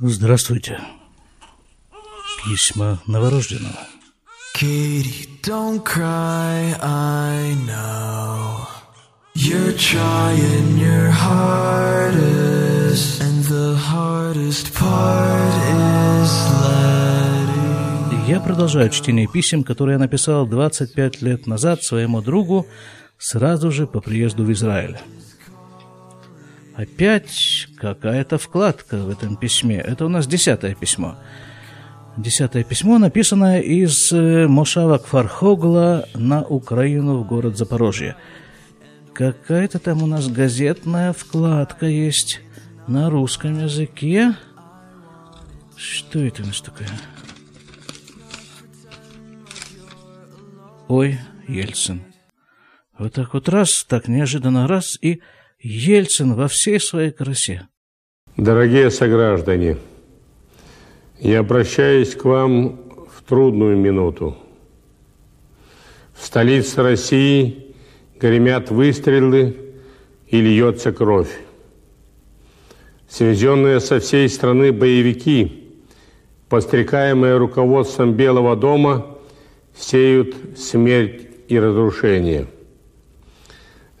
[0.00, 0.78] Здравствуйте.
[2.44, 3.78] Письма новорожденного.
[4.54, 8.66] Katie, don't cry, I know
[9.34, 12.12] You're trying your hardest
[13.22, 16.30] And the hardest part is
[16.62, 22.66] letting Я продолжаю чтение писем, которые я написал 25 лет назад своему другу
[23.16, 24.98] сразу же по приезду в Израиль.
[26.76, 29.78] Опять какая-то вкладка в этом письме.
[29.78, 31.16] Это у нас десятое письмо.
[32.18, 38.16] Десятое письмо, написанное из э, Мошава Кфархогла на Украину в город Запорожье.
[39.14, 42.40] Какая-то там у нас газетная вкладка есть
[42.86, 44.34] на русском языке.
[45.76, 46.88] Что это у нас такое?
[50.88, 51.18] Ой,
[51.48, 52.02] Ельцин.
[52.98, 55.22] Вот так вот раз, так неожиданно раз, и
[55.60, 57.68] Ельцин во всей своей красе.
[58.36, 59.78] Дорогие сограждане,
[61.18, 62.78] я обращаюсь к вам
[63.10, 64.36] в трудную минуту.
[66.14, 67.74] В столице России
[68.20, 69.56] гремят выстрелы
[70.28, 71.30] и льется кровь.
[73.08, 75.70] Свезенные со всей страны боевики,
[76.50, 79.16] подстрекаемые руководством Белого дома,
[79.74, 82.46] сеют смерть и разрушение–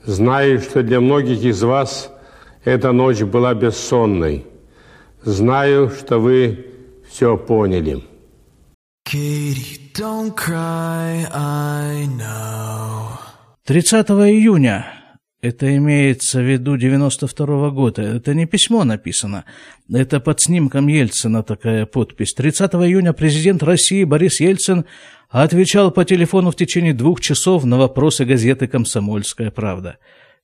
[0.06, 2.12] Знаю, что для многих из вас
[2.64, 4.46] эта ночь была бессонной.
[5.24, 6.66] Знаю, что вы
[7.10, 8.04] все поняли.
[9.04, 13.18] Katie, don't cry, I know.
[13.64, 14.86] 30 июня.
[15.42, 18.02] Это имеется в виду 92 -го года.
[18.02, 19.44] Это не письмо написано.
[19.92, 22.32] Это под снимком Ельцина такая подпись.
[22.34, 24.84] 30 июня президент России Борис Ельцин
[25.28, 29.98] отвечал по телефону в течение двух часов на вопросы газеты «Комсомольская правда».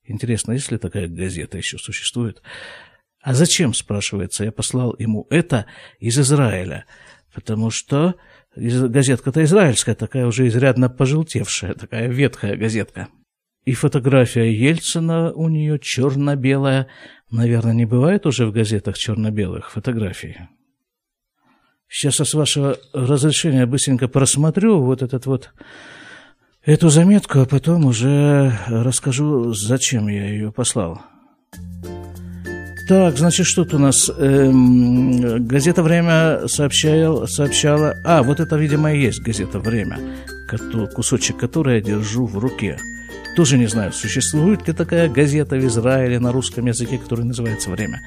[0.04, 2.42] Интересно, если такая газета еще существует?
[3.22, 5.66] А зачем, спрашивается, я послал ему это
[6.00, 6.86] из Израиля?
[7.32, 8.16] Потому что
[8.56, 13.08] газетка-то израильская, такая уже изрядно пожелтевшая, такая ветхая газетка.
[13.64, 16.88] И фотография Ельцина у нее черно-белая.
[17.30, 20.36] Наверное, не бывает уже в газетах черно-белых фотографий.
[21.92, 25.50] Сейчас я с вашего разрешения быстренько просмотрю вот этот вот
[26.64, 31.02] эту заметку, а потом уже расскажу, зачем я ее послал.
[32.88, 34.10] Так, значит, что тут у нас?
[34.16, 37.94] Эм, газета «Время» сообщала, сообщала...
[38.06, 39.98] А, вот это, видимо, и есть газета «Время»,
[40.94, 42.78] кусочек которой я держу в руке.
[43.36, 48.00] Тоже не знаю, существует ли такая газета в Израиле на русском языке, которая называется «Время».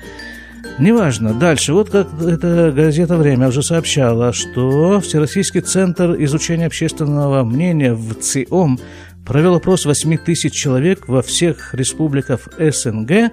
[0.77, 1.33] Неважно.
[1.33, 1.73] Дальше.
[1.73, 8.79] Вот как эта газета «Время» уже сообщала, что Всероссийский центр изучения общественного мнения в ЦИОМ
[9.25, 13.31] провел опрос 8 тысяч человек во всех республиках СНГ.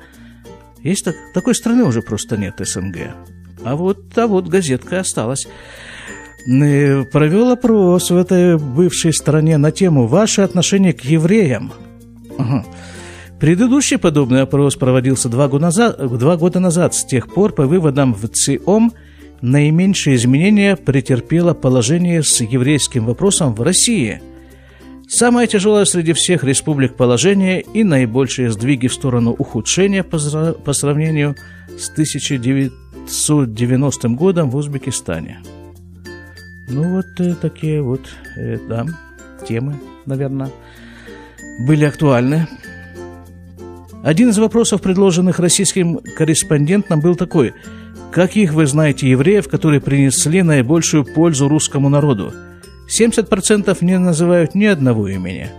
[0.82, 3.14] Есть так, такой страны уже просто нет СНГ.
[3.64, 5.46] А вот, а вот газетка осталась.
[6.44, 11.72] Провел опрос в этой бывшей стране на тему «Ваше отношение к евреям».
[12.38, 12.64] Ага.
[13.42, 16.94] Предыдущий подобный опрос проводился два года, назад, два года назад.
[16.94, 18.92] С тех пор, по выводам в ЦИОМ,
[19.40, 24.22] наименьшие изменения претерпело положение с еврейским вопросом в России.
[25.08, 30.20] Самое тяжелое среди всех республик положение и наибольшие сдвиги в сторону ухудшения по,
[30.72, 31.34] сравнению
[31.76, 35.40] с 1990 годом в Узбекистане.
[36.68, 38.02] Ну вот э, такие вот,
[38.36, 38.86] э, да,
[39.48, 40.52] темы, наверное,
[41.66, 42.46] были актуальны.
[44.02, 47.54] Один из вопросов, предложенных российским корреспондентам, был такой.
[48.10, 52.32] Каких вы знаете евреев, которые принесли наибольшую пользу русскому народу?
[52.88, 55.50] 70% не называют ни одного имени.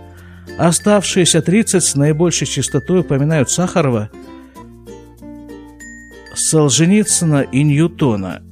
[0.58, 4.10] Оставшиеся 30 с наибольшей частотой упоминают Сахарова,
[6.34, 8.42] Солженицына и Ньютона.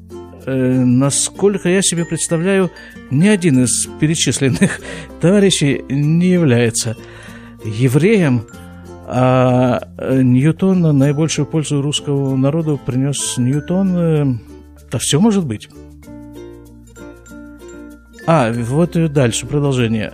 [0.47, 2.71] Э, насколько я себе представляю,
[3.11, 4.81] ни один из перечисленных
[5.21, 6.97] товарищей не является
[7.63, 8.47] евреем–
[9.07, 13.97] а э, Ньютон наибольшую пользу русскому народу принес Ньютон.
[13.97, 14.27] Э,
[14.91, 15.69] да все может быть.
[18.27, 20.13] А, вот и дальше продолжение.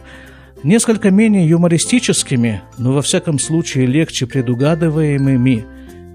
[0.64, 5.66] Несколько менее юмористическими, но во всяком случае легче предугадываемыми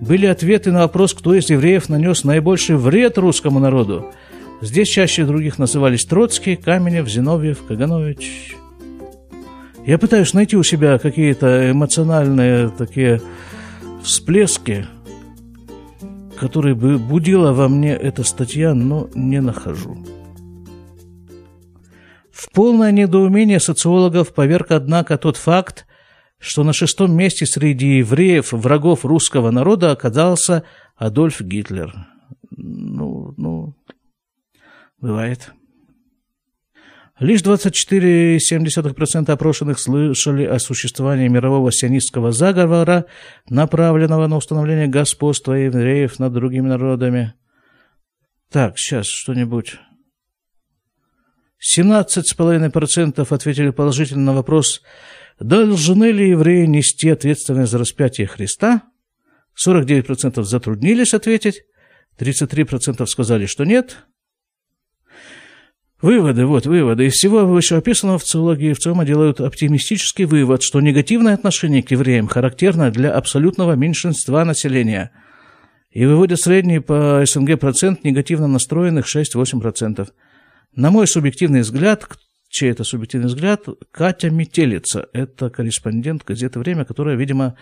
[0.01, 4.12] были ответы на вопрос, кто из евреев нанес наибольший вред русскому народу.
[4.62, 8.56] Здесь чаще других назывались Троцкий, Каменев, Зиновьев, Каганович.
[9.85, 13.21] Я пытаюсь найти у себя какие-то эмоциональные такие
[14.01, 14.88] всплески,
[16.38, 19.97] которые бы будила во мне эта статья, но не нахожу.
[22.31, 25.85] В полное недоумение социологов поверг, однако, тот факт,
[26.39, 30.63] что на шестом месте среди евреев, врагов русского народа, оказался
[30.95, 31.94] Адольф Гитлер.
[32.51, 33.75] Ну, ну,
[35.03, 35.51] Бывает.
[37.19, 43.06] Лишь 24,7% опрошенных слышали о существовании мирового сионистского заговора,
[43.50, 47.36] направленного на установление господства евреев над другими народами.
[48.51, 49.77] Так, сейчас что-нибудь.
[51.77, 54.81] 17,5% ответили положительно на вопрос,
[55.39, 58.83] должны ли евреи нести ответственность за распятие Христа.
[59.63, 61.62] 49% затруднились ответить,
[62.19, 63.98] 33% сказали, что нет–
[66.03, 67.05] Выводы, вот выводы.
[67.05, 72.27] Из всего вышеописанного в циологии в целом делают оптимистический вывод, что негативное отношение к евреям
[72.27, 75.11] характерно для абсолютного меньшинства населения.
[75.91, 80.09] И выводят средний по СНГ процент негативно настроенных 6-8%.
[80.75, 82.06] На мой субъективный взгляд,
[82.53, 85.07] чей это субъективный взгляд, Катя Метелица.
[85.11, 87.55] Это корреспондент газеты «Время», которая, видимо,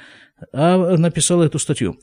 [0.51, 1.97] а, написала эту статью.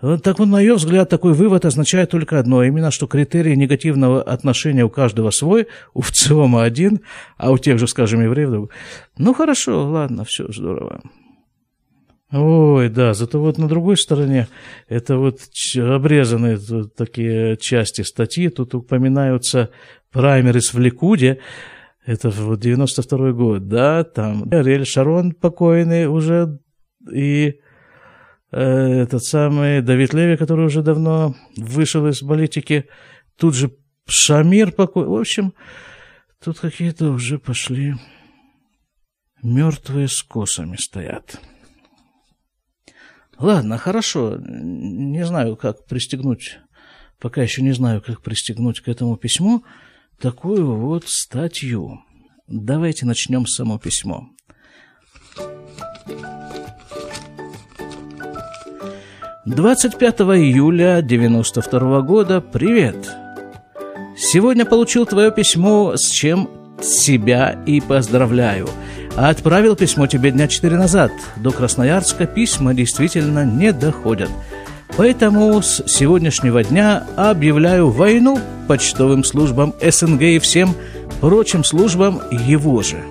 [0.00, 4.84] Так вот, на ее взгляд, такой вывод означает только одно, именно что критерий негативного отношения
[4.84, 7.00] у каждого свой, у ВЦИОМа один,
[7.36, 8.70] а у тех же, скажем, евреев другой.
[9.18, 11.02] Ну, хорошо, ладно, все, здорово.
[12.30, 14.46] Ой, да, зато вот на другой стороне
[14.86, 15.40] это вот
[15.76, 16.58] обрезанные
[16.96, 19.70] такие части статьи, тут упоминаются
[20.12, 21.40] праймерис в Ликуде,
[22.08, 26.58] это вот 92 год, да, там Ариэль Шарон покойный уже
[27.12, 27.60] и
[28.50, 32.88] Э, этот самый Давид Леви, который уже давно вышел из политики,
[33.36, 33.76] тут же
[34.06, 35.06] Шамир покой.
[35.06, 35.52] В общем,
[36.42, 37.94] тут какие-то уже пошли
[39.42, 41.40] мертвые с косами стоят.
[43.38, 44.38] Ладно, хорошо.
[44.38, 46.58] Не знаю, как пристегнуть,
[47.20, 49.62] пока еще не знаю, как пристегнуть к этому письму
[50.20, 52.00] такую вот статью.
[52.48, 54.28] Давайте начнем само письмо.
[59.46, 62.40] 25 июля 92 года.
[62.40, 63.10] Привет!
[64.16, 66.50] Сегодня получил твое письмо, с чем
[66.82, 68.68] себя и поздравляю.
[69.16, 71.12] Отправил письмо тебе дня четыре назад.
[71.36, 74.30] До Красноярска письма действительно не доходят.
[74.98, 80.74] Поэтому с сегодняшнего дня объявляю войну почтовым службам СНГ и всем
[81.22, 83.02] прочим службам его же.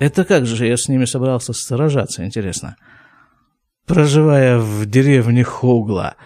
[0.00, 2.76] Это как же я с ними собрался сражаться, интересно?–
[3.86, 6.16] проживая в деревне Хоугла.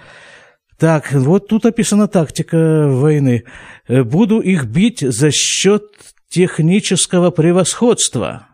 [0.79, 3.45] Так, вот тут описана тактика войны.
[3.87, 5.83] Буду их бить за счет
[6.29, 8.49] технического превосходства.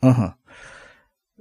[0.00, 0.36] Ага.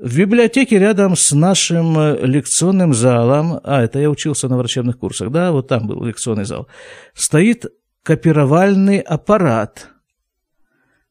[0.02, 1.96] В библиотеке рядом с нашим
[2.26, 6.68] лекционным залом, а, это я учился на врачебных курсах, да, вот там был лекционный зал,
[7.14, 7.68] стоит
[8.02, 9.90] копировальный аппарат.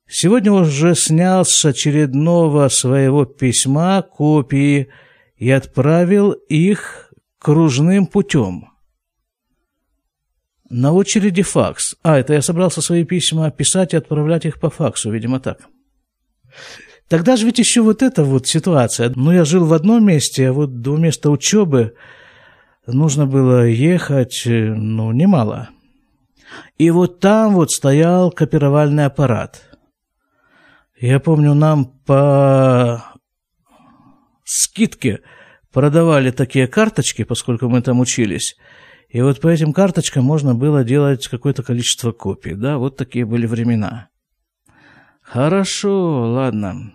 [0.09, 4.89] Сегодня уже снял с очередного своего письма копии
[5.37, 8.73] и отправил их кружным путем.
[10.69, 11.95] На очереди факс.
[12.03, 15.61] А, это я собрался свои письма писать и отправлять их по факсу, видимо, так.
[17.11, 19.13] Тогда же ведь еще вот эта вот ситуация.
[19.17, 21.97] Ну, я жил в одном месте, а вот до места учебы
[22.87, 25.71] нужно было ехать, ну, немало.
[26.79, 29.77] И вот там вот стоял копировальный аппарат.
[31.01, 33.05] Я помню, нам по
[34.45, 35.19] скидке
[35.73, 38.55] продавали такие карточки, поскольку мы там учились.
[39.09, 42.55] И вот по этим карточкам можно было делать какое-то количество копий.
[42.55, 44.11] Да, вот такие были времена.
[45.23, 46.93] Хорошо, ладно.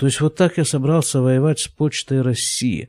[0.00, 2.88] То есть вот так я собрался воевать с почтой России.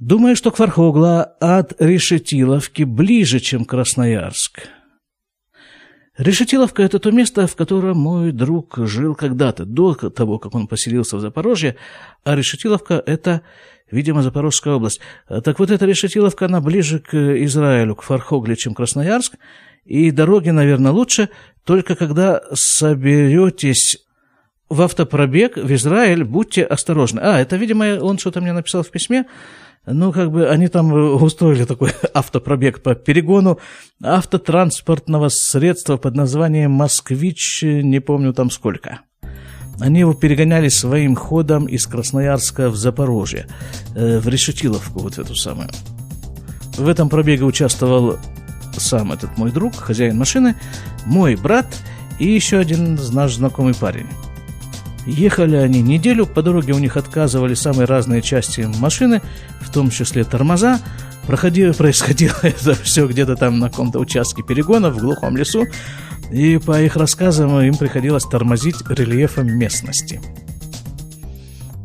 [0.00, 4.62] Думаю, что к Фархогла от Решетиловки ближе, чем Красноярск.
[6.16, 11.16] Решетиловка– это то место, в котором мой друг жил когда-то, до того, как он поселился
[11.16, 11.76] в Запорожье,
[12.24, 13.42] а Решетиловка– это,
[13.88, 15.00] видимо, Запорожская область.
[15.28, 19.34] Так вот, эта Решетиловка, она ближе к Израилю, к Фархогле, чем Красноярск,
[19.84, 21.28] и дороги, наверное, лучше,
[21.62, 23.98] только когда соберетесь
[24.68, 27.20] в автопробег в Израиль, будьте осторожны.
[27.20, 29.26] А, это, видимо, он что-то мне написал в письме,
[29.86, 33.58] ну, как бы они там устроили такой автопробег по перегону
[34.02, 39.00] автотранспортного средства под названием «Москвич», не помню там сколько.
[39.80, 43.46] Они его перегоняли своим ходом из Красноярска в Запорожье,
[43.94, 45.70] э, в Решетиловку, вот эту самую.
[46.76, 48.18] В этом пробеге участвовал
[48.76, 50.56] сам этот мой друг, хозяин машины,
[51.06, 51.66] мой брат
[52.18, 54.06] и еще один наш знакомый парень.
[55.06, 59.22] Ехали они неделю, по дороге у них отказывали самые разные части машины,
[59.60, 60.80] в том числе тормоза.
[61.26, 65.64] Проходило, происходило это все где-то там на каком-то участке перегона в глухом лесу.
[66.30, 70.20] И по их рассказам им приходилось тормозить рельефом местности.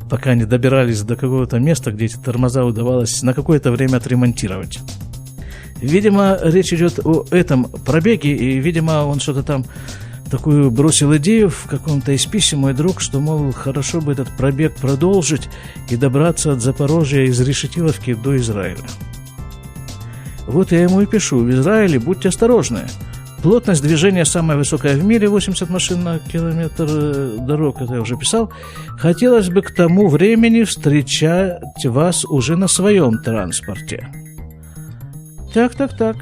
[0.09, 4.79] Пока они добирались до какого-то места, где эти тормоза удавалось на какое-то время отремонтировать.
[5.81, 9.65] Видимо, речь идет о этом пробеге, и, видимо, он что-то там
[10.33, 14.75] такую бросил идею в каком-то из писем мой друг, что, мол, хорошо бы этот пробег
[14.75, 15.47] продолжить
[15.91, 18.81] и добраться от Запорожья из Решетиловки до Израиля.
[20.47, 22.87] Вот я ему и пишу, в Израиле будьте осторожны.
[23.43, 28.17] Плотность движения самая высокая в мире, 80 машин на километр э, дорог, это я уже
[28.17, 28.51] писал.
[28.97, 34.07] Хотелось бы к тому времени встречать вас уже на своем транспорте.
[35.53, 36.15] Так, так, так.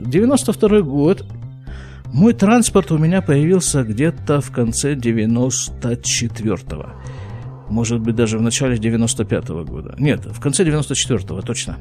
[0.00, 1.24] 92 год,
[2.12, 6.92] мой транспорт у меня появился где-то в конце 94-го.
[7.70, 9.94] Может быть, даже в начале 95-го года.
[9.98, 11.78] Нет, в конце 94-го, точно.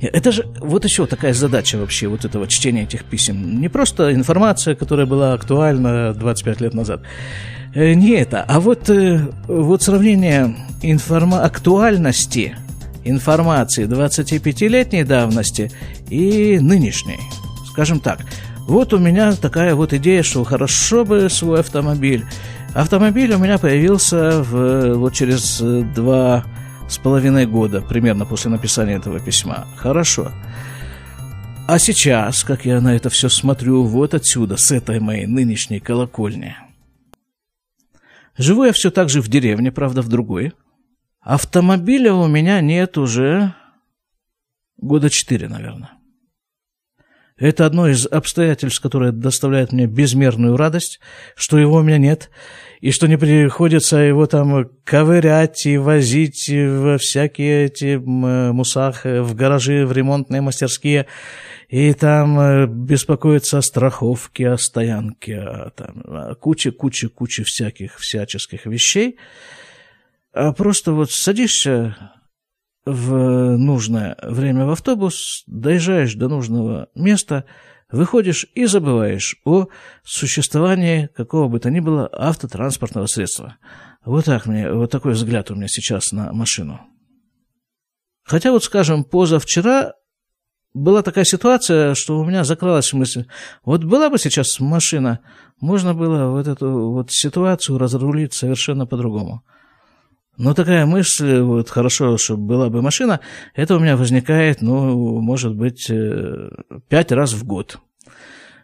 [0.00, 3.60] Это же вот еще такая задача вообще вот этого чтения этих писем.
[3.60, 7.02] Не просто информация, которая была актуальна 25 лет назад.
[7.74, 12.56] Э, не это, а вот, э, вот сравнение информа- актуальности
[13.04, 15.70] информации 25-летней давности
[16.10, 17.18] и нынешней.
[17.70, 18.20] Скажем так,
[18.66, 22.26] вот у меня такая вот идея, что хорошо бы свой автомобиль.
[22.74, 25.60] Автомобиль у меня появился в, вот через
[25.94, 26.44] два
[26.88, 29.66] с половиной года, примерно после написания этого письма.
[29.76, 30.32] Хорошо.
[31.68, 36.56] А сейчас, как я на это все смотрю, вот отсюда, с этой моей нынешней колокольни.
[38.36, 40.52] Живу я все так же в деревне, правда, в другой.
[41.20, 43.54] Автомобиля у меня нет уже
[44.76, 45.95] года четыре, наверное.
[47.38, 51.00] Это одно из обстоятельств, которое доставляет мне безмерную радость,
[51.34, 52.30] что его у меня нет,
[52.80, 59.86] и что не приходится его там ковырять и возить во всякие эти мусах, в гаражи,
[59.86, 61.06] в ремонтные мастерские,
[61.68, 69.18] и там э, беспокоиться о страховке, о стоянке, о там, куча-куча-куча всяких всяческих вещей.
[70.32, 72.15] А просто вот садишься
[72.86, 77.44] в нужное время в автобус, доезжаешь до нужного места,
[77.90, 79.66] выходишь и забываешь о
[80.04, 83.56] существовании какого бы то ни было автотранспортного средства.
[84.04, 86.80] Вот так мне, вот такой взгляд у меня сейчас на машину.
[88.22, 89.94] Хотя вот, скажем, позавчера
[90.72, 93.26] была такая ситуация, что у меня закралась мысль,
[93.64, 95.20] вот была бы сейчас машина,
[95.60, 99.42] можно было вот эту вот ситуацию разрулить совершенно по-другому–
[100.36, 103.20] но такая мысль, вот хорошо, чтобы была бы машина,
[103.54, 106.50] это у меня возникает, ну, может быть, э,
[106.88, 107.78] пять раз в год.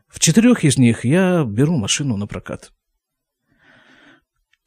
[0.09, 2.73] В четырех из них я беру машину на прокат.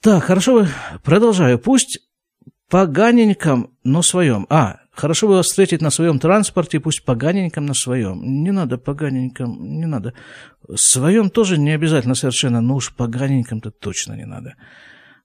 [0.01, 0.67] Так, хорошо,
[1.03, 1.59] продолжаю.
[1.59, 1.99] Пусть
[2.69, 4.47] поганеньком, но своем.
[4.49, 8.43] А, хорошо было встретить на своем транспорте, пусть поганеньком на своем.
[8.43, 10.13] Не надо поганеньком, не надо.
[10.75, 14.55] Своем тоже не обязательно совершенно, но уж поганеньком-то точно не надо.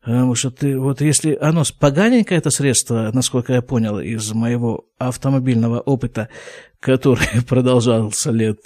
[0.03, 5.81] Потому что ты, вот если оно поганенькое, это средство, насколько я понял из моего автомобильного
[5.81, 6.29] опыта,
[6.81, 8.61] который продолжался лет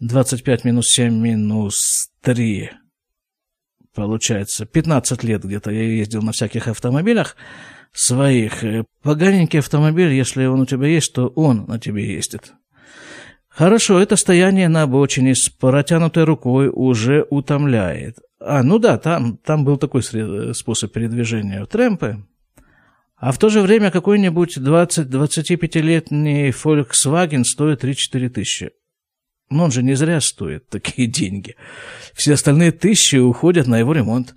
[0.00, 2.70] 25 э, минус 7 минус 3,
[3.94, 7.36] получается, 15 лет где-то я ездил на всяких автомобилях
[7.92, 8.62] своих.
[8.62, 12.52] Э, поганенький автомобиль, если он у тебя есть, то он на тебе ездит.
[13.48, 18.18] Хорошо, это стояние на обочине с протянутой рукой уже утомляет.
[18.40, 20.02] А, ну да, там, там был такой
[20.54, 21.64] способ передвижения.
[21.66, 22.24] Трэмпы.
[23.16, 28.70] А в то же время какой-нибудь 20-25-летний Volkswagen стоит 3-4 тысячи.
[29.50, 31.56] Но он же не зря стоит такие деньги.
[32.14, 34.34] Все остальные тысячи уходят на его ремонт.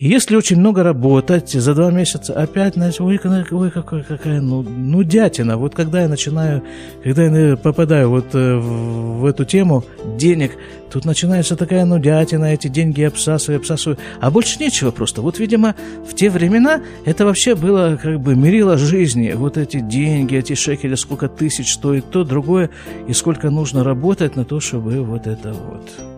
[0.00, 3.18] Если очень много работать, за два месяца опять, знаете, ой,
[3.50, 5.56] ой какой, какая ну, ну дятина.
[5.56, 6.62] Вот когда я начинаю,
[7.02, 9.84] когда я попадаю вот э, в, в эту тему
[10.16, 10.52] денег,
[10.88, 13.98] тут начинается такая нудятина, эти деньги обсасываю, обсасываю.
[14.20, 15.20] А больше нечего просто.
[15.20, 15.74] Вот, видимо,
[16.08, 19.32] в те времена это вообще было как бы мерило жизни.
[19.32, 22.70] Вот эти деньги, эти шекели, сколько тысяч стоит то, другое,
[23.08, 26.17] и сколько нужно работать на то, чтобы вот это вот...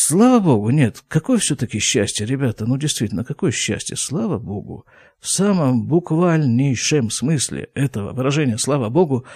[0.00, 4.86] Слава Богу, нет, какое все-таки счастье, ребята, ну действительно, какое счастье, слава Богу.
[5.18, 9.26] В самом буквальнейшем смысле этого выражения, слава Богу,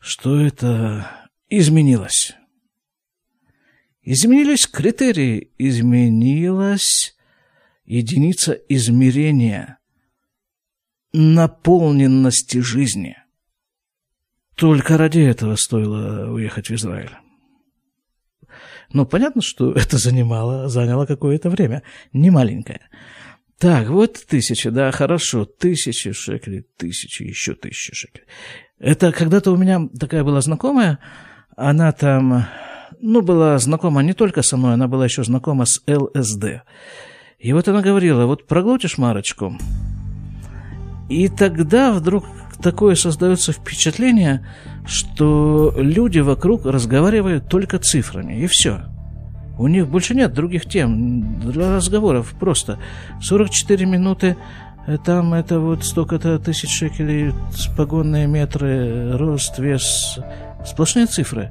[0.00, 1.08] что это
[1.48, 2.34] изменилось.
[4.02, 7.16] Изменились критерии, изменилась
[7.84, 9.78] единица измерения
[11.12, 13.16] наполненности жизни.
[14.56, 17.16] Только ради этого стоило уехать в Израиль.
[18.92, 22.80] Но понятно, что это занимало, заняло какое-то время, не маленькое.
[23.58, 28.26] Так, вот тысяча, да, хорошо, тысячи шекелей, тысячи, еще тысячи шекелей.
[28.78, 31.00] Это когда-то у меня такая была знакомая,
[31.56, 32.46] она там,
[33.00, 36.62] ну, была знакома не только со мной, она была еще знакома с ЛСД.
[37.40, 39.58] И вот она говорила, вот проглотишь Марочку,
[41.08, 42.26] и тогда вдруг
[42.62, 44.46] такое создается впечатление,
[44.86, 48.82] что люди вокруг разговаривают только цифрами, и все.
[49.58, 52.34] У них больше нет других тем для разговоров.
[52.38, 52.78] Просто
[53.20, 54.36] 44 минуты,
[54.86, 57.32] э, там это вот столько-то тысяч шекелей,
[57.76, 60.18] погонные метры, рост, вес,
[60.64, 61.50] сплошные цифры.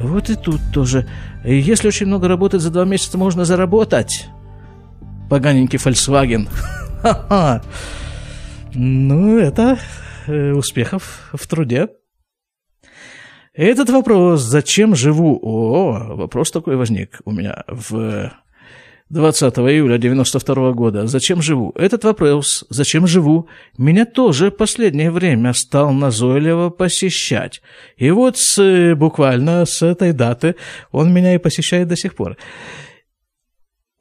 [0.00, 1.06] Вот и тут тоже.
[1.44, 4.28] Если очень много работать за два месяца, можно заработать.
[5.28, 6.48] Поганенький Volkswagen.
[7.02, 7.62] Ха-ха.
[8.74, 9.78] Ну, это
[10.26, 11.88] э, успехов в труде.
[13.52, 15.38] Этот вопрос, зачем живу?
[15.42, 18.30] О, вопрос такой возник у меня в
[19.10, 21.06] 20 июля 92 года.
[21.08, 21.72] Зачем живу?
[21.74, 27.62] Этот вопрос, зачем живу, меня тоже последнее время стал назойливо посещать.
[27.96, 30.54] И вот с, буквально с этой даты
[30.92, 32.36] он меня и посещает до сих пор.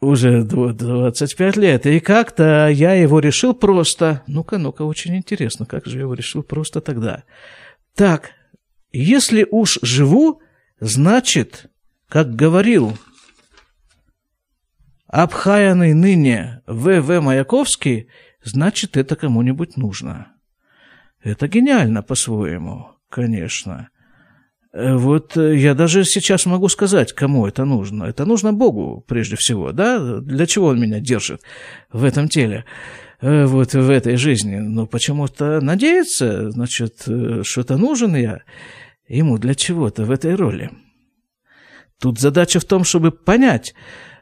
[0.02, 1.86] Уже 25 лет.
[1.86, 4.24] И как-то я его решил просто...
[4.28, 7.24] Ну-ка, ну-ка, очень интересно, как же я его решил просто тогда.
[7.96, 8.32] Так,
[8.94, 10.42] если уж живу,
[10.80, 11.70] значит,
[12.08, 12.98] как говорил
[15.08, 17.20] обхаянный ныне В.В.
[17.20, 18.08] Маяковский,
[18.42, 20.34] значит, это кому-нибудь нужно.
[21.22, 23.90] Это гениально по-своему, конечно.
[24.72, 28.06] Э, вот э, я даже сейчас могу сказать, кому это нужно.
[28.06, 30.20] Это нужно Богу, прежде всего, да?
[30.20, 31.42] Для чего Он меня держит
[31.92, 32.66] в этом теле?
[33.22, 37.08] Э, вот в этой жизни, но почему-то надеется, значит,
[37.44, 38.42] что-то нужен я
[39.08, 40.70] ему для чего-то в этой роли.
[42.00, 43.74] Тут задача в том, чтобы понять,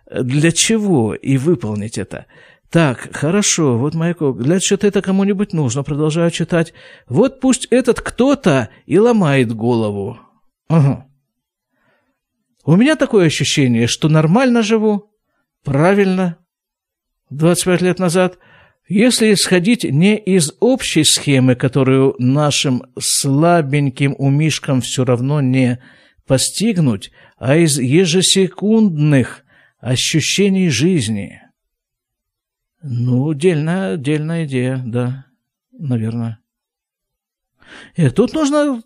[0.09, 2.25] для чего и выполнить это.
[2.71, 6.73] Так, хорошо, вот Маяков, для чего-то это кому-нибудь нужно, продолжаю читать.
[7.07, 10.17] Вот пусть этот кто-то и ломает голову.
[10.67, 11.07] Ага.
[12.65, 15.11] У меня такое ощущение, что нормально живу,
[15.63, 16.37] правильно,
[17.29, 18.37] 25 лет назад–
[18.87, 25.79] если исходить не из общей схемы, которую нашим слабеньким умишкам все равно не
[26.25, 29.43] постигнуть, а из ежесекундных
[29.79, 31.41] ощущений жизни.
[32.81, 35.25] Ну, дельная, дельная идея, да,
[35.71, 36.39] наверное.
[37.95, 38.81] И тут нужно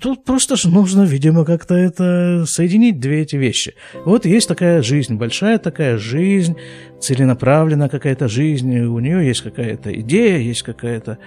[0.00, 3.74] Тут просто же нужно, видимо, как-то это соединить две эти вещи.
[4.04, 6.56] Вот есть такая жизнь, большая такая жизнь,
[7.00, 11.18] целенаправленная какая-то жизнь, у нее есть какая-то идея, есть какая-то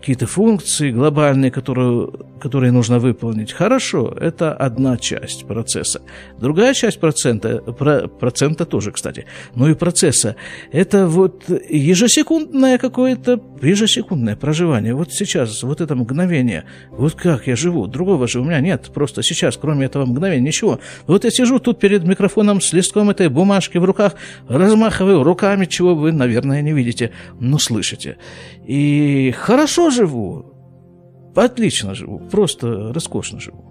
[0.00, 2.08] какие-то функции глобальные, которые,
[2.40, 3.52] которые нужно выполнить.
[3.52, 6.02] Хорошо, это одна часть процесса.
[6.38, 10.36] Другая часть процента, про, процента тоже, кстати, ну и процесса,
[10.72, 14.94] это вот ежесекундное какое-то, ежесекундное проживание.
[14.94, 19.22] Вот сейчас, вот это мгновение, вот как я живу, другого же у меня нет, просто
[19.22, 20.78] сейчас, кроме этого мгновения, ничего.
[21.06, 24.14] Вот я сижу тут перед микрофоном с листком этой бумажки в руках,
[24.48, 28.16] размахиваю руками, чего вы, наверное, не видите, но слышите.
[28.64, 33.64] И хорошо живу, отлично живу, просто роскошно живу.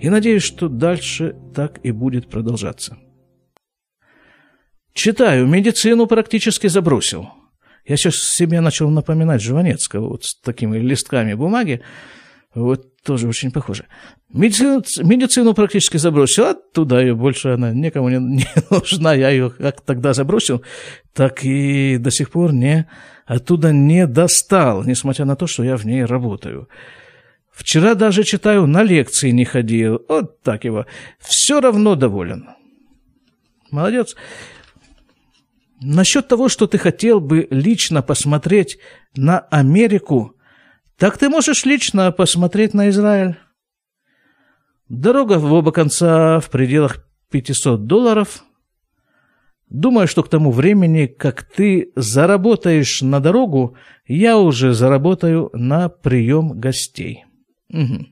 [0.00, 2.98] И надеюсь, что дальше так и будет продолжаться.
[4.92, 7.28] Читаю, медицину практически забросил.
[7.84, 11.82] Я сейчас себе начал напоминать Жванецкого вот с такими листками бумаги.
[12.54, 13.86] Вот тоже очень похоже.
[14.32, 19.14] Медицину, медицину практически забросил, а туда ее больше она никому не, не нужна.
[19.14, 20.62] Я ее как тогда забросил,
[21.12, 22.88] так и до сих пор не,
[23.26, 26.68] оттуда не достал, несмотря на то, что я в ней работаю.
[27.50, 30.04] Вчера даже читаю, на лекции не ходил.
[30.08, 30.86] Вот так его.
[31.18, 32.48] Все равно доволен.
[33.70, 34.14] Молодец.
[35.80, 38.78] Насчет того, что ты хотел бы лично посмотреть
[39.16, 40.37] на Америку,
[40.98, 43.36] так ты можешь лично посмотреть на Израиль.
[44.88, 48.42] Дорога в оба конца в пределах 500 долларов.
[49.68, 56.58] Думаю, что к тому времени, как ты заработаешь на дорогу, я уже заработаю на прием
[56.58, 57.26] гостей.
[57.68, 58.06] Угу.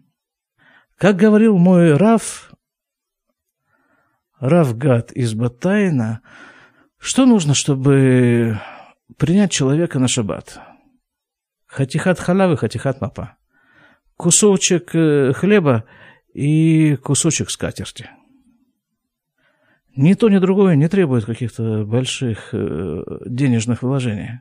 [0.97, 2.53] Как говорил мой Раф,
[4.39, 6.21] Рафгат из Батайна,
[6.99, 8.61] что нужно, чтобы
[9.17, 10.61] принять человека на шаббат?
[11.67, 13.37] Хатихат халавы, хатихат мапа.
[14.17, 15.85] Кусочек э, хлеба
[16.33, 18.09] и кусочек скатерти.
[19.97, 24.41] Ни то, ни другое не требует каких-то больших э, денежных вложений.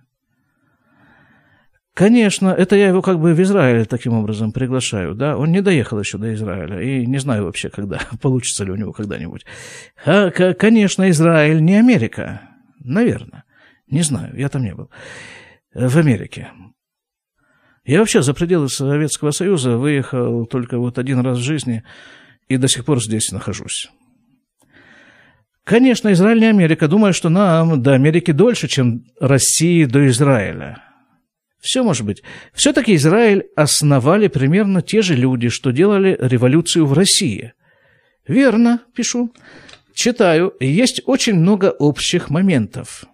[1.96, 5.98] Конечно, это я его как бы в Израиль таким образом приглашаю, да, он не доехал
[5.98, 9.46] еще до Израиля, и не знаю вообще, когда, получится ли у него когда-нибудь.
[10.06, 12.42] А, конечно, Израиль не Америка,
[12.80, 13.46] наверное,
[13.88, 14.90] не знаю, я там не был,
[15.74, 16.50] в Америке.
[17.86, 21.84] Я вообще за пределы Советского Союза выехал только вот один раз в жизни
[22.48, 23.90] и до сих пор здесь нахожусь.
[25.64, 26.88] Конечно, Израиль не Америка.
[26.88, 30.84] Думаю, что нам до Америки дольше, чем России до Израиля.
[31.60, 32.22] Все может быть.
[32.54, 37.54] Все-таки Израиль основали примерно те же люди, что делали революцию в России.
[38.28, 39.34] Верно, пишу.
[39.96, 40.54] Читаю.
[40.60, 43.06] Есть очень много общих моментов.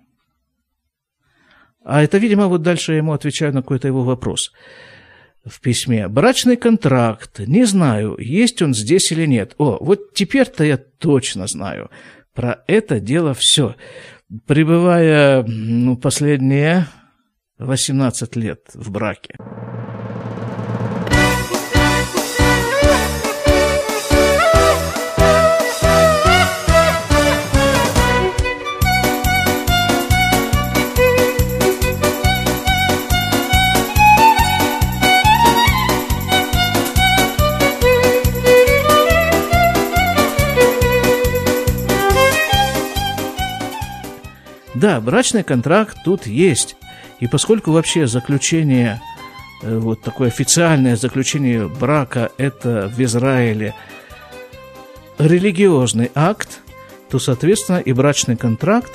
[1.84, 4.52] А это, видимо, вот дальше я ему отвечаю на какой-то его вопрос
[5.46, 6.08] в письме.
[6.08, 7.39] Брачный контракт.
[7.39, 9.56] Не знаю, есть он здесь или нет.
[9.58, 11.89] О, вот теперь-то я точно знаю.
[12.34, 13.76] Про это дело все.
[14.46, 16.88] Пребывая ну, последние
[17.58, 19.36] 18 лет в браке.
[45.02, 46.76] Брачный контракт тут есть.
[47.20, 49.02] И поскольку вообще заключение,
[49.62, 53.74] э, вот такое официальное заключение брака, это в Израиле
[55.18, 56.62] религиозный акт,
[57.10, 58.92] то, соответственно, и брачный контракт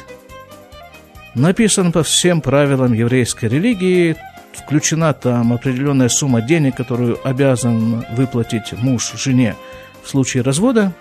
[1.35, 4.16] написан по всем правилам еврейской религии,
[4.55, 9.55] включена там определенная сумма денег, которую обязан выплатить муж жене
[10.03, 10.92] в случае развода,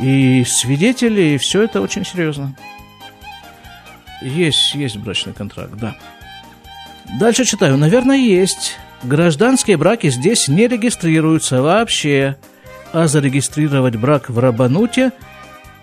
[0.00, 2.56] и свидетели, и все это очень серьезно.
[4.20, 5.96] Есть, есть брачный контракт, да.
[7.18, 7.76] Дальше читаю.
[7.76, 8.76] Наверное, есть.
[9.02, 12.36] Гражданские браки здесь не регистрируются вообще.
[12.92, 15.12] А зарегистрировать брак в Рабануте,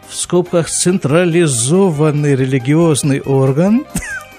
[0.08, 3.86] в скобках централизованный религиозный орган,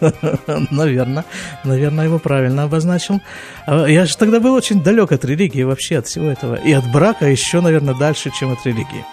[0.71, 1.25] Наверное,
[1.65, 3.21] наверное, его правильно обозначил.
[3.67, 6.57] А я же тогда был очень далек от религии вообще, от всего этого.
[6.57, 9.05] И от брака еще, наверное, дальше, чем от религии.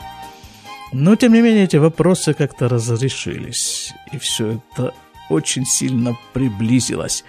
[0.94, 4.94] Но, тем не менее, эти вопросы как-то разрешились, и все это
[5.30, 7.24] очень сильно приблизилось.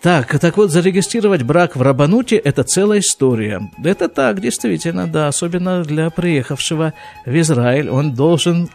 [0.00, 3.60] Так, так вот, зарегистрировать брак в Рабануте– это целая история.
[3.82, 6.92] Это так, действительно, да, особенно для приехавшего
[7.24, 7.90] в Израиль.
[7.90, 8.68] Он должен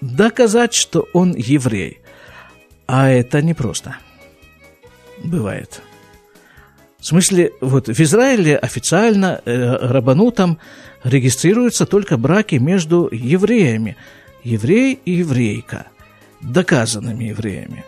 [0.00, 2.00] доказать, что он еврей.
[2.88, 3.98] А это непросто.
[5.22, 5.80] Бывает.
[7.06, 10.58] В смысле, вот в Израиле официально э, рабанутом
[11.04, 13.96] регистрируются только браки между евреями.
[14.42, 15.86] Еврей и еврейка.
[16.40, 17.84] Доказанными евреями.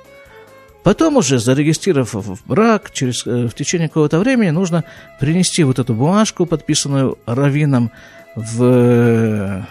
[0.85, 4.85] Потом уже зарегистрировав брак, через, э, в течение какого-то времени нужно
[5.19, 7.91] принести вот эту бумажку, подписанную раввином
[8.37, 9.63] в, э,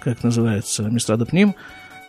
[0.00, 1.54] как называется, Мистрадопним,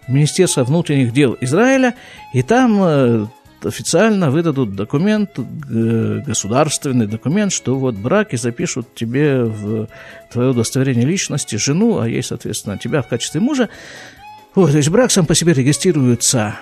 [0.08, 1.94] Министерство внутренних дел Израиля,
[2.34, 3.26] и там э,
[3.66, 9.88] официально выдадут документ, государственный документ, что вот браки запишут тебе в
[10.32, 13.70] твое удостоверение личности жену, а ей, соответственно, тебя в качестве мужа.
[14.54, 16.56] Вот, то есть брак сам по себе регистрируется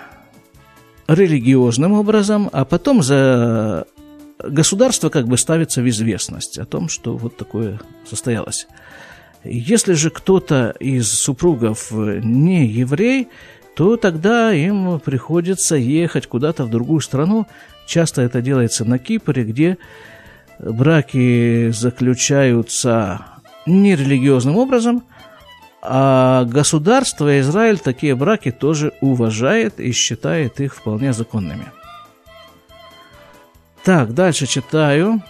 [1.08, 3.86] религиозным образом, а потом за
[4.39, 8.68] государство как бы ставится в известность о том, что вот такое состоялось.
[9.44, 13.28] Если же кто-то из супругов не еврей,
[13.76, 17.48] то тогда им приходится ехать куда-то в другую страну.
[17.88, 19.78] Часто это делается на Кипре, где
[20.60, 23.26] браки заключаются
[23.66, 25.04] нерелигиозным образом,
[25.82, 31.66] а государство Израиль такие браки тоже уважает и считает их вполне законными.
[33.84, 35.22] Так, дальше читаю.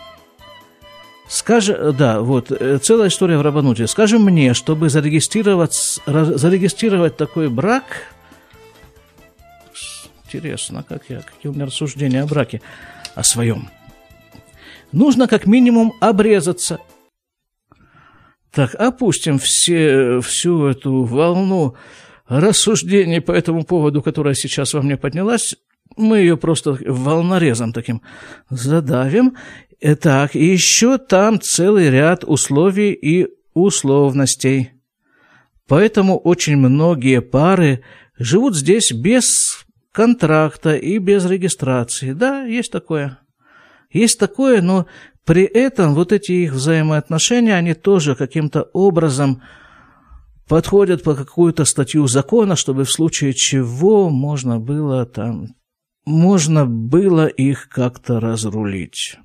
[1.28, 3.88] Скажи, да, вот, э, целая история в Рабануте.
[3.88, 8.14] Скажи мне, чтобы зарегистрировать, зарегистрировать такой брак,
[10.34, 12.62] интересно, как я, какие у меня рассуждения о браке,
[13.16, 13.70] о своем.
[14.92, 16.80] Нужно как минимум обрезаться.
[18.52, 21.76] Так, опустим все, всю эту волну
[22.28, 25.56] рассуждений по этому поводу, которая сейчас во мне поднялась,
[25.98, 28.02] мы ее просто волнорезом таким
[28.50, 29.36] задавим.
[30.02, 34.72] Так, и еще там целый ряд условий и условностей.
[35.68, 37.84] Поэтому очень многие пары
[38.18, 39.63] живут здесь без
[39.94, 42.12] контракта и без регистрации.
[42.12, 43.20] Да, есть такое.
[43.92, 44.88] Есть такое, но
[45.24, 49.42] при этом вот эти их взаимоотношения, они тоже каким-то образом
[50.50, 55.56] подходят по какую-то статью закона, чтобы в случае чего можно было там,
[56.06, 59.18] можно было их как-то разрулить.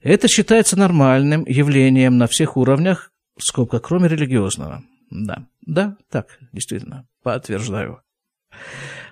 [0.00, 4.82] Это считается нормальным явлением на всех уровнях, скобка, кроме религиозного.
[5.10, 8.02] Да, да, так, действительно, подтверждаю.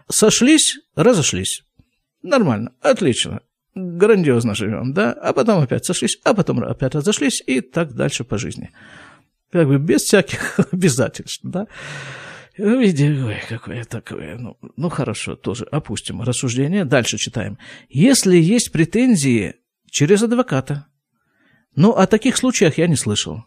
[0.08, 1.62] Сошлись, разошлись.
[2.22, 3.40] Нормально, отлично,
[3.74, 8.38] грандиозно живем, да, а потом опять сошлись, а потом опять разошлись, и так дальше по
[8.38, 8.70] жизни.
[9.50, 11.66] Как бы без всяких обязательств, да.
[12.56, 14.36] Видите, ой, какое такое.
[14.36, 16.84] Ну, ну, хорошо, тоже опустим рассуждение.
[16.84, 17.58] Дальше читаем.
[17.88, 19.56] Если есть претензии
[19.90, 20.86] через адвоката.
[21.74, 23.44] Ну, о таких случаях я не слышал.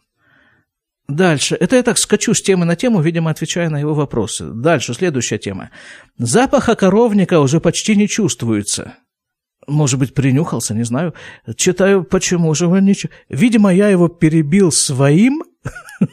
[1.08, 1.56] Дальше.
[1.56, 4.46] Это я так скачу с темы на тему, видимо, отвечая на его вопросы.
[4.46, 5.70] Дальше, следующая тема.
[6.18, 8.96] Запаха коровника уже почти не чувствуется.
[9.68, 11.14] Может быть, принюхался, не знаю.
[11.56, 12.94] Читаю, почему же вы не...
[13.30, 15.44] Видимо, я его перебил своим,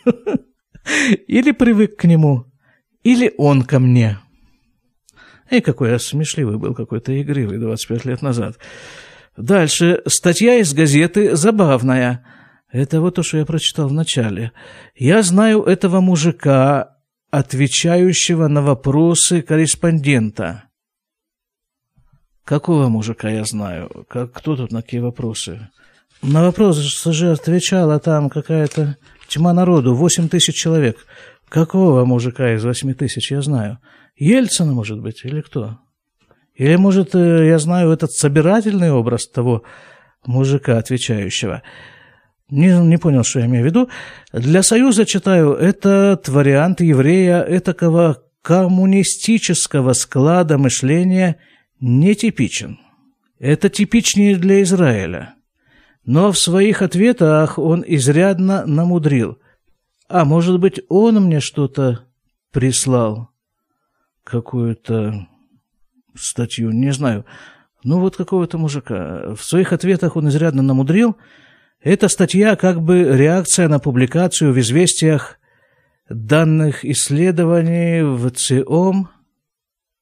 [1.26, 2.46] или привык к нему,
[3.02, 4.18] или он ко мне.
[5.50, 8.58] И какой я смешливый был, какой-то игривый 25 лет назад.
[9.36, 10.02] Дальше.
[10.06, 12.24] Статья из газеты забавная.
[12.74, 14.50] Это вот то, что я прочитал в начале.
[14.96, 16.96] Я знаю этого мужика,
[17.30, 20.64] отвечающего на вопросы корреспондента.
[22.44, 24.04] Какого мужика я знаю?
[24.08, 25.68] Как, кто тут на какие вопросы?
[26.20, 28.96] На вопросы же отвечала там какая-то
[29.28, 30.96] тьма народу, 8 тысяч человек.
[31.48, 33.78] Какого мужика из 8 тысяч я знаю?
[34.16, 35.78] Ельцина, может быть, или кто?
[36.56, 39.62] Или, может, э, я знаю этот собирательный образ того
[40.26, 41.62] мужика, отвечающего.
[42.50, 43.88] Не, не понял, что я имею в виду.
[44.32, 51.36] Для Союза, читаю, этот вариант еврея, этакого коммунистического склада мышления
[51.80, 52.78] нетипичен.
[53.38, 55.34] Это типичнее для Израиля.
[56.04, 59.38] Но в своих ответах он изрядно намудрил.
[60.08, 62.04] А может быть, он мне что-то
[62.52, 63.30] прислал?
[64.22, 65.26] Какую-то
[66.14, 67.24] статью, не знаю.
[67.82, 69.34] Ну, вот какого-то мужика.
[69.34, 71.16] В своих ответах он изрядно намудрил.
[71.84, 75.38] Эта статья как бы реакция на публикацию в «Известиях»
[76.08, 79.10] данных исследований в ЦИОМ,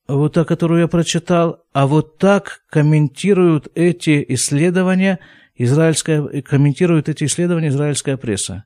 [0.07, 5.18] вот та, которую я прочитал, а вот так комментируют эти исследования
[5.57, 8.64] израильская, комментирует эти исследования израильская пресса.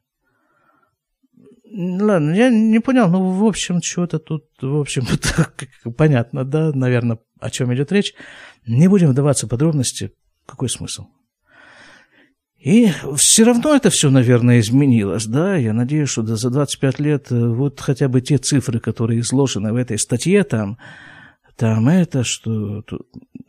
[1.72, 5.06] Ладно, я не понял, ну, в общем, чего-то тут, в общем,
[5.96, 8.12] понятно, да, наверное, о чем идет речь.
[8.66, 10.12] Не будем вдаваться в подробности.
[10.44, 11.06] Какой смысл?
[12.66, 17.46] И все равно это все, наверное, изменилось, да, я надеюсь, что за 25 лет э,
[17.46, 20.76] вот хотя бы те цифры, которые изложены в этой статье, там,
[21.54, 22.82] там это, что,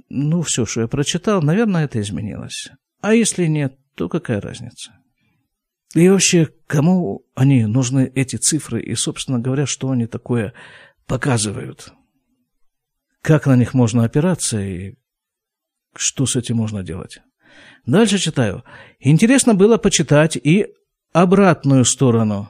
[0.09, 2.69] ну, все, что я прочитал, наверное, это изменилось.
[3.01, 4.91] А если нет, то какая разница?
[5.95, 10.53] И вообще, кому они нужны, эти цифры, и, собственно говоря, что они такое
[11.07, 11.91] показывают?
[13.23, 14.93] Как на них можно опираться и
[15.95, 17.21] что с этим можно делать?
[17.85, 18.63] Дальше читаю.
[18.99, 20.67] Интересно было почитать и
[21.13, 22.49] обратную сторону.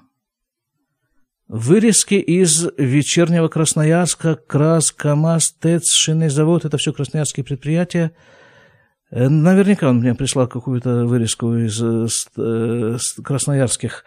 [1.47, 8.11] Вырезки из вечернего Красноярска, Крас, КамАЗ, ТЭЦ, шинный завод, это все красноярские предприятия–
[9.09, 14.03] Э, наверняка он мне прислал какую-то вырезку из, из, э, из красноярских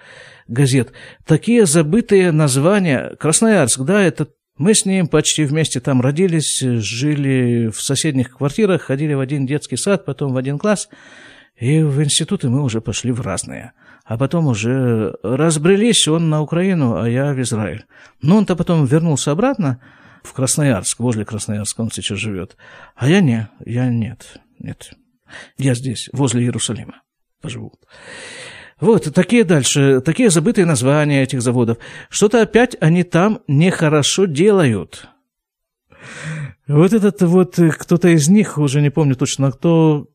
[0.47, 0.93] газет.
[1.27, 3.17] Такие забытые названия.
[3.19, 4.29] Красноярск, да, это
[4.61, 9.79] мы с ним почти вместе там родились, жили в соседних квартирах, ходили в один детский
[9.79, 10.91] сад, потом в один класс,
[11.57, 13.73] и в институты мы уже пошли в разные.
[14.05, 17.87] А потом уже разбрелись, он на Украину, а я в Израиль.
[18.21, 19.81] Но он-то потом вернулся обратно
[20.23, 22.59] в Красноярск, возле Красноярска он сейчас живет.
[22.97, 24.41] А я не, я нет.
[24.59, 24.91] Нет.
[25.57, 27.01] Я здесь, возле Иерусалима
[27.41, 27.73] поживу.
[28.81, 31.79] Вот, такие дальше, такие забытые названия этих заводов.
[32.09, 35.09] Что-то опять они там нехорошо делают.
[36.67, 40.09] Вот этот вот, кто-то из них, уже не помню точно кто,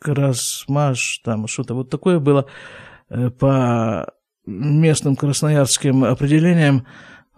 [0.00, 2.46] Красмаш, там что-то вот такое было,
[3.08, 4.12] э, по
[4.46, 6.86] местным красноярским определениям,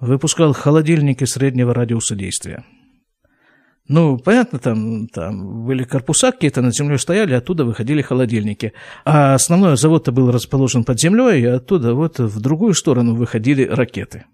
[0.01, 2.65] выпускал холодильники среднего радиуса действия.
[3.89, 8.73] Ну, понятно, там, там были корпуса какие-то над землей стояли, оттуда выходили холодильники.
[9.05, 14.25] А основной завод-то был расположен под землей, и оттуда вот в другую сторону выходили ракеты.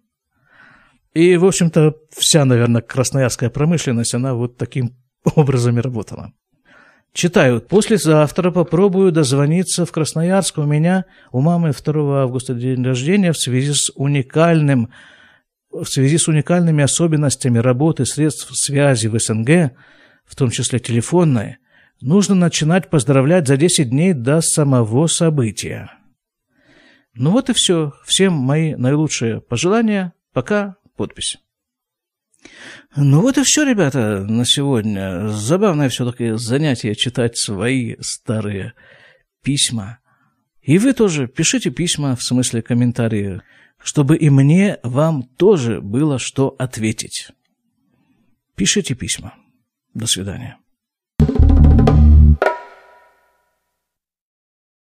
[1.13, 4.97] И, в общем-то, вся, наверное, красноярская промышленность, она вот таким
[5.35, 6.33] образом и работала.
[7.13, 7.61] Читаю.
[7.61, 10.57] Послезавтра попробую дозвониться в Красноярск.
[10.57, 14.89] У меня, у мамы 2 августа день рождения в связи с уникальным
[15.73, 19.73] в связи с уникальными особенностями работы средств связи в СНГ,
[20.25, 21.59] в том числе телефонной,
[22.01, 25.91] нужно начинать поздравлять за 10 дней до самого события.
[27.15, 27.93] Ну вот и все.
[28.05, 30.13] Всем мои наилучшие пожелания.
[30.33, 30.77] Пока.
[30.97, 31.39] Подпись.
[32.97, 35.29] Ну вот и все, ребята, на сегодня.
[35.29, 38.75] Забавное все-таки занятие читать свои старые
[39.43, 39.99] письма.
[40.61, 43.43] И вы тоже пишите письма, в смысле комментарии
[43.83, 47.29] чтобы и мне вам тоже было что ответить.
[48.55, 49.35] Пишите письма.
[49.95, 50.59] До свидания.